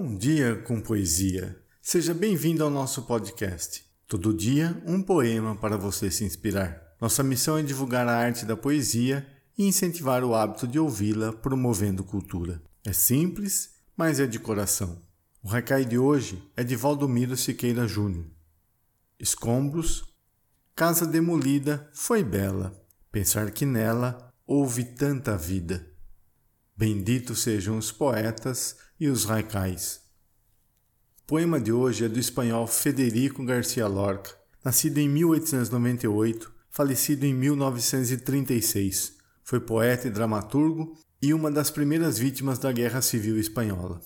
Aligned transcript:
Bom 0.00 0.14
dia 0.14 0.54
com 0.54 0.80
poesia. 0.80 1.60
Seja 1.82 2.14
bem-vindo 2.14 2.62
ao 2.62 2.70
nosso 2.70 3.02
podcast. 3.02 3.84
Todo 4.06 4.32
dia 4.32 4.80
um 4.86 5.02
poema 5.02 5.56
para 5.56 5.76
você 5.76 6.08
se 6.08 6.22
inspirar. 6.24 6.94
Nossa 7.00 7.24
missão 7.24 7.58
é 7.58 7.64
divulgar 7.64 8.06
a 8.06 8.16
arte 8.16 8.46
da 8.46 8.56
poesia 8.56 9.26
e 9.58 9.66
incentivar 9.66 10.22
o 10.22 10.36
hábito 10.36 10.68
de 10.68 10.78
ouvi-la, 10.78 11.32
promovendo 11.32 12.04
cultura. 12.04 12.62
É 12.86 12.92
simples, 12.92 13.70
mas 13.96 14.20
é 14.20 14.26
de 14.28 14.38
coração. 14.38 15.02
O 15.42 15.48
recai 15.48 15.84
de 15.84 15.98
hoje 15.98 16.40
é 16.56 16.62
de 16.62 16.76
Valdomiro 16.76 17.36
Siqueira 17.36 17.88
Júnior. 17.88 18.26
Escombros, 19.18 20.04
casa 20.76 21.04
demolida 21.04 21.90
foi 21.92 22.22
bela, 22.22 22.72
pensar 23.10 23.50
que 23.50 23.66
nela 23.66 24.32
houve 24.46 24.84
tanta 24.84 25.36
vida. 25.36 25.84
Benditos 26.76 27.40
sejam 27.42 27.76
os 27.76 27.90
poetas 27.90 28.76
e 29.00 29.08
os 29.08 29.24
raicais. 29.24 30.00
O 31.22 31.26
poema 31.26 31.60
de 31.60 31.72
hoje 31.72 32.04
é 32.04 32.08
do 32.08 32.18
espanhol 32.18 32.66
Federico 32.66 33.44
Garcia 33.44 33.86
Lorca, 33.86 34.34
nascido 34.64 34.98
em 34.98 35.08
1898, 35.08 36.52
falecido 36.70 37.24
em 37.26 37.34
1936. 37.34 39.14
Foi 39.44 39.60
poeta 39.60 40.08
e 40.08 40.10
dramaturgo 40.10 40.96
e 41.20 41.32
uma 41.32 41.50
das 41.50 41.70
primeiras 41.70 42.18
vítimas 42.18 42.58
da 42.58 42.72
Guerra 42.72 43.02
Civil 43.02 43.38
Espanhola. 43.38 44.00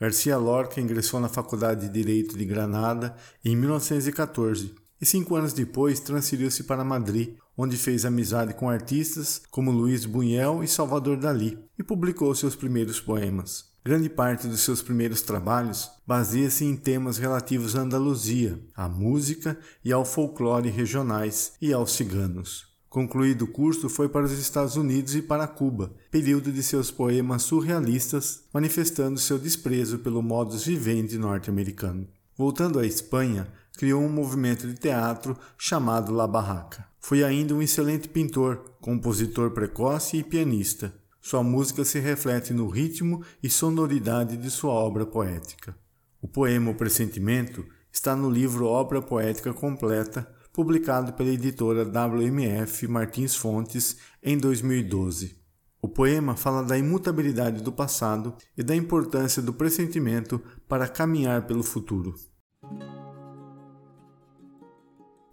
Garcia 0.00 0.36
Lorca 0.36 0.80
ingressou 0.80 1.20
na 1.20 1.28
Faculdade 1.28 1.88
de 1.88 1.92
Direito 1.92 2.38
de 2.38 2.44
Granada 2.44 3.16
em 3.44 3.56
1914 3.56 4.74
e 5.00 5.06
cinco 5.06 5.36
anos 5.36 5.52
depois 5.52 6.00
transferiu-se 6.00 6.64
para 6.64 6.84
Madrid, 6.84 7.36
onde 7.56 7.76
fez 7.76 8.04
amizade 8.04 8.54
com 8.54 8.68
artistas 8.68 9.40
como 9.50 9.70
Luiz 9.70 10.04
Buñuel 10.04 10.62
e 10.62 10.68
Salvador 10.68 11.16
Dalí 11.16 11.58
e 11.78 11.82
publicou 11.82 12.34
seus 12.34 12.54
primeiros 12.54 13.00
poemas. 13.00 13.66
Grande 13.88 14.10
parte 14.10 14.46
dos 14.46 14.60
seus 14.60 14.82
primeiros 14.82 15.22
trabalhos 15.22 15.90
baseia-se 16.06 16.62
em 16.62 16.76
temas 16.76 17.16
relativos 17.16 17.74
à 17.74 17.80
Andaluzia, 17.80 18.60
à 18.76 18.86
música 18.86 19.58
e 19.82 19.90
ao 19.90 20.04
folclore 20.04 20.68
regionais 20.68 21.54
e 21.58 21.72
aos 21.72 21.92
ciganos. 21.92 22.66
Concluído 22.90 23.46
o 23.46 23.48
curso, 23.50 23.88
foi 23.88 24.06
para 24.06 24.26
os 24.26 24.32
Estados 24.32 24.76
Unidos 24.76 25.14
e 25.14 25.22
para 25.22 25.46
Cuba, 25.46 25.90
período 26.10 26.52
de 26.52 26.62
seus 26.62 26.90
poemas 26.90 27.44
surrealistas, 27.44 28.42
manifestando 28.52 29.18
seu 29.18 29.38
desprezo 29.38 30.00
pelo 30.00 30.20
modus 30.20 30.66
vivendi 30.66 31.16
norte-americano. 31.16 32.06
Voltando 32.36 32.78
à 32.78 32.84
Espanha, 32.84 33.48
criou 33.78 34.02
um 34.02 34.12
movimento 34.12 34.66
de 34.66 34.74
teatro 34.74 35.34
chamado 35.56 36.12
La 36.12 36.26
Barraca. 36.26 36.86
Foi 37.00 37.24
ainda 37.24 37.54
um 37.54 37.62
excelente 37.62 38.06
pintor, 38.06 38.74
compositor 38.82 39.52
precoce 39.52 40.18
e 40.18 40.22
pianista. 40.22 40.92
Sua 41.20 41.42
música 41.42 41.84
se 41.84 41.98
reflete 41.98 42.52
no 42.54 42.68
ritmo 42.68 43.22
e 43.42 43.50
sonoridade 43.50 44.36
de 44.36 44.50
sua 44.50 44.72
obra 44.72 45.04
poética. 45.04 45.76
O 46.20 46.28
poema 46.28 46.70
O 46.70 46.74
Pressentimento 46.74 47.64
está 47.92 48.14
no 48.16 48.30
livro 48.30 48.66
Obra 48.66 49.02
Poética 49.02 49.52
Completa, 49.52 50.32
publicado 50.52 51.12
pela 51.12 51.30
editora 51.30 51.84
WMF 51.84 52.88
Martins 52.88 53.34
Fontes 53.34 53.98
em 54.22 54.38
2012. 54.38 55.38
O 55.80 55.88
poema 55.88 56.34
fala 56.36 56.62
da 56.64 56.76
imutabilidade 56.76 57.62
do 57.62 57.72
passado 57.72 58.34
e 58.56 58.62
da 58.62 58.74
importância 58.74 59.40
do 59.40 59.52
pressentimento 59.52 60.42
para 60.68 60.88
caminhar 60.88 61.46
pelo 61.46 61.62
futuro. 61.62 62.14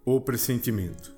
O 0.05 0.21
pressentimento. 0.21 1.15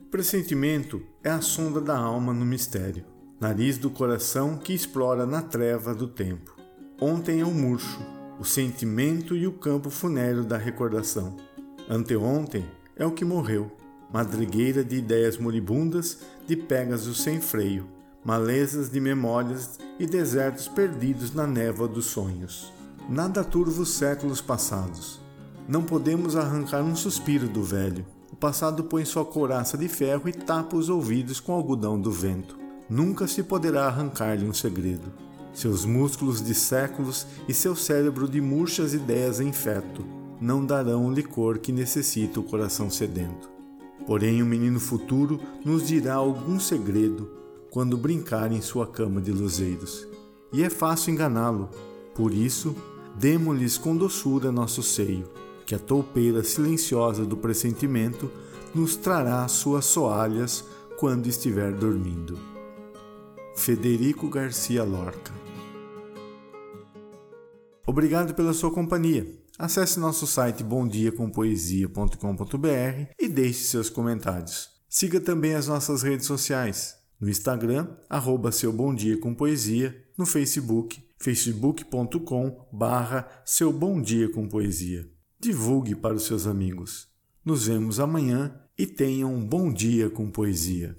O 0.00 0.04
pressentimento 0.10 1.00
é 1.22 1.30
a 1.30 1.40
sonda 1.40 1.80
da 1.80 1.96
alma 1.96 2.32
no 2.32 2.44
mistério, 2.44 3.04
nariz 3.40 3.78
do 3.78 3.90
coração 3.90 4.56
que 4.56 4.72
explora 4.72 5.24
na 5.26 5.42
treva 5.42 5.94
do 5.94 6.06
tempo. 6.06 6.56
Ontem 7.00 7.40
é 7.40 7.44
o 7.44 7.50
murcho, 7.50 8.00
o 8.38 8.44
sentimento 8.44 9.36
e 9.36 9.46
o 9.46 9.52
campo 9.52 9.90
funéreo 9.90 10.44
da 10.44 10.56
recordação. 10.56 11.36
Anteontem 11.88 12.64
é 12.96 13.06
o 13.06 13.12
que 13.12 13.24
morreu, 13.24 13.70
madrigueira 14.12 14.84
de 14.84 14.96
ideias 14.96 15.38
moribundas, 15.38 16.18
de 16.46 16.56
Pégasos 16.56 17.22
sem 17.22 17.40
freio, 17.40 17.86
malezas 18.24 18.90
de 18.90 19.00
memórias 19.00 19.78
e 19.98 20.06
desertos 20.06 20.68
perdidos 20.68 21.34
na 21.34 21.46
névoa 21.46 21.86
dos 21.86 22.06
sonhos. 22.06 22.72
Nada 23.08 23.44
turva 23.44 23.82
os 23.82 23.90
séculos 23.90 24.40
passados 24.40 25.20
não 25.68 25.82
podemos 25.82 26.34
arrancar 26.34 26.82
um 26.82 26.96
suspiro 26.96 27.46
do 27.46 27.62
velho. 27.62 28.06
O 28.32 28.36
passado 28.36 28.84
põe 28.84 29.04
sua 29.04 29.24
couraça 29.24 29.76
de 29.76 29.86
ferro 29.86 30.26
e 30.26 30.32
tapa 30.32 30.74
os 30.74 30.88
ouvidos 30.88 31.40
com 31.40 31.52
algodão 31.52 32.00
do 32.00 32.10
vento. 32.10 32.58
Nunca 32.88 33.26
se 33.26 33.42
poderá 33.42 33.86
arrancar-lhe 33.86 34.48
um 34.48 34.52
segredo. 34.54 35.12
Seus 35.52 35.84
músculos 35.84 36.40
de 36.40 36.54
séculos 36.54 37.26
e 37.48 37.52
seu 37.52 37.76
cérebro 37.76 38.28
de 38.28 38.40
murchas 38.40 38.94
ideias 38.94 39.40
em 39.40 39.52
feto 39.52 40.04
não 40.40 40.64
darão 40.64 41.06
o 41.06 41.12
licor 41.12 41.58
que 41.58 41.72
necessita 41.72 42.38
o 42.40 42.44
coração 42.44 42.88
sedento. 42.88 43.50
Porém, 44.06 44.42
o 44.42 44.46
menino 44.46 44.80
futuro 44.80 45.40
nos 45.64 45.86
dirá 45.86 46.14
algum 46.14 46.58
segredo 46.58 47.30
quando 47.70 47.98
brincar 47.98 48.52
em 48.52 48.60
sua 48.60 48.86
cama 48.86 49.20
de 49.20 49.32
luzeiros. 49.32 50.06
E 50.52 50.62
é 50.62 50.70
fácil 50.70 51.12
enganá-lo. 51.12 51.68
Por 52.14 52.32
isso, 52.32 52.74
demo-lhes 53.18 53.76
com 53.76 53.96
doçura 53.96 54.50
nosso 54.50 54.82
seio 54.82 55.28
que 55.66 55.74
a 55.74 55.78
toupeira 55.78 56.42
silenciosa 56.42 57.26
do 57.26 57.36
pressentimento 57.36 58.30
nos 58.74 58.96
trará 58.96 59.46
suas 59.48 59.84
soalhas 59.84 60.64
quando 60.98 61.26
estiver 61.26 61.72
dormindo. 61.72 62.57
Federico 63.58 64.28
Garcia 64.28 64.84
Lorca 64.84 65.32
Obrigado 67.84 68.32
pela 68.34 68.54
sua 68.54 68.70
companhia. 68.70 69.26
Acesse 69.58 69.98
nosso 69.98 70.28
site 70.28 70.62
bomdiacompoesia.com.br 70.62 73.12
e 73.18 73.28
deixe 73.28 73.64
seus 73.64 73.90
comentários. 73.90 74.68
Siga 74.88 75.20
também 75.20 75.54
as 75.54 75.66
nossas 75.66 76.02
redes 76.02 76.26
sociais. 76.26 76.94
No 77.20 77.28
Instagram, 77.28 77.88
arroba 78.08 78.52
seu 78.52 78.72
Bom 78.72 78.94
Dia 78.94 79.18
com 79.18 79.34
Poesia, 79.34 80.04
no 80.16 80.24
Facebook, 80.24 81.02
facebook.com 81.18 82.68
barra 82.72 83.28
seu 83.44 83.72
Bom 83.72 84.00
Dia 84.00 84.30
com 84.30 84.46
Poesia. 84.46 85.04
Divulgue 85.40 85.96
para 85.96 86.14
os 86.14 86.26
seus 86.26 86.46
amigos. 86.46 87.08
Nos 87.44 87.66
vemos 87.66 87.98
amanhã 87.98 88.54
e 88.78 88.86
tenha 88.86 89.26
um 89.26 89.44
bom 89.44 89.72
dia 89.72 90.08
com 90.08 90.30
poesia. 90.30 90.96